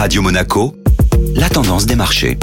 [0.00, 0.74] Radio Monaco,
[1.36, 2.38] la tendance des marchés.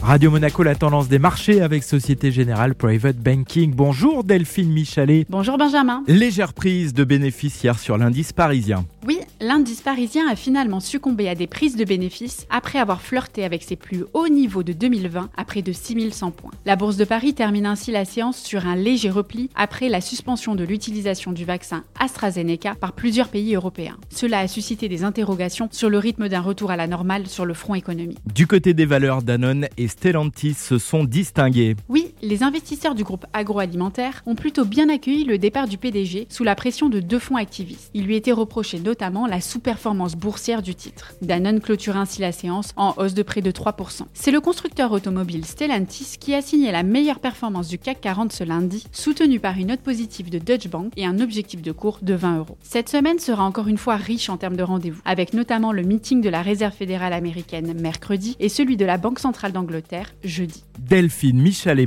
[0.00, 3.74] Radio Monaco, la tendance des marchés avec Société Générale Private Banking.
[3.74, 5.26] Bonjour Delphine Michalet.
[5.28, 6.04] Bonjour Benjamin.
[6.06, 8.86] Légère prise de bénéfices hier sur l'indice parisien.
[9.08, 13.62] Oui, l'indice parisien a finalement succombé à des prises de bénéfices après avoir flirté avec
[13.62, 16.50] ses plus hauts niveaux de 2020 à près de 6100 points.
[16.66, 20.54] La bourse de Paris termine ainsi la séance sur un léger repli après la suspension
[20.54, 23.96] de l'utilisation du vaccin AstraZeneca par plusieurs pays européens.
[24.10, 27.54] Cela a suscité des interrogations sur le rythme d'un retour à la normale sur le
[27.54, 28.18] front économique.
[28.34, 31.76] Du côté des valeurs, Danone et Stellantis se sont distingués.
[31.88, 36.44] Oui, les investisseurs du groupe agroalimentaire ont plutôt bien accueilli le départ du PDG sous
[36.44, 37.90] la pression de deux fonds activistes.
[37.94, 41.14] Il lui était reproché notamment la sous-performance boursière du titre.
[41.22, 44.02] Danone clôture ainsi la séance en hausse de près de 3%.
[44.14, 48.44] C'est le constructeur automobile Stellantis qui a signé la meilleure performance du CAC 40 ce
[48.44, 52.14] lundi, soutenu par une note positive de Deutsche Bank et un objectif de cours de
[52.14, 52.56] 20 euros.
[52.62, 56.20] Cette semaine sera encore une fois riche en termes de rendez-vous, avec notamment le meeting
[56.20, 60.64] de la Réserve fédérale américaine mercredi et celui de la Banque centrale d'Angleterre jeudi.
[60.78, 61.86] Delphine Michalet,